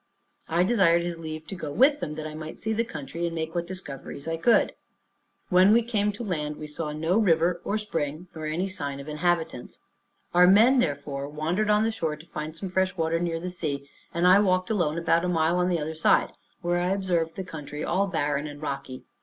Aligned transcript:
I 0.49 0.63
desired 0.63 1.03
his 1.03 1.19
leave 1.19 1.45
to 1.45 1.53
go 1.55 1.71
with 1.71 1.99
them, 1.99 2.15
that 2.15 2.25
I 2.25 2.33
might 2.33 2.57
see 2.57 2.73
the 2.73 2.83
country, 2.83 3.27
and 3.27 3.35
make 3.35 3.53
what 3.53 3.67
discoveries 3.67 4.27
I 4.27 4.35
could. 4.35 4.73
When 5.49 5.71
we 5.73 5.83
came 5.83 6.11
to 6.13 6.23
land, 6.23 6.55
we 6.55 6.65
saw 6.65 6.91
no 6.91 7.19
river, 7.19 7.61
or 7.63 7.77
spring, 7.77 8.27
nor 8.33 8.47
any 8.47 8.67
sign 8.67 8.99
of 8.99 9.07
inhabitants. 9.07 9.77
Our 10.33 10.47
men 10.47 10.79
therefore 10.79 11.29
wandered 11.29 11.69
on 11.69 11.83
the 11.83 11.91
shore 11.91 12.15
to 12.15 12.25
find 12.25 12.49
out 12.53 12.57
some 12.57 12.69
fresh 12.69 12.97
water 12.97 13.19
near 13.19 13.39
the 13.39 13.51
sea, 13.51 13.87
and 14.11 14.27
I 14.27 14.39
walked 14.39 14.71
alone 14.71 14.97
about 14.97 15.23
a 15.23 15.29
mile 15.29 15.57
on 15.59 15.69
the 15.69 15.77
other 15.79 15.93
side, 15.93 16.31
where 16.61 16.79
I 16.79 16.93
observed 16.93 17.35
the 17.35 17.43
country 17.43 17.83
all 17.83 18.07
barren 18.07 18.47
and 18.47 18.59
rocky. 18.59 19.03